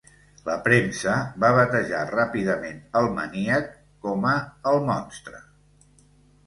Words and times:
La 0.45 0.53
premsa 0.67 1.17
va 1.43 1.51
batejar 1.59 1.99
ràpidament 2.15 2.81
el 3.03 3.11
maníac 3.21 3.71
com 4.09 4.27
a 4.33 4.35
"El 4.73 4.85
Monstre". 4.91 5.45